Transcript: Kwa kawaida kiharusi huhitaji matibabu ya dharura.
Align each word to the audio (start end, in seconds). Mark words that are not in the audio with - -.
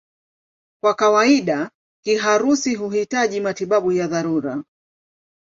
Kwa 0.83 0.93
kawaida 0.93 1.71
kiharusi 2.03 2.75
huhitaji 2.75 3.39
matibabu 3.39 3.91
ya 3.91 4.07
dharura. 4.07 4.63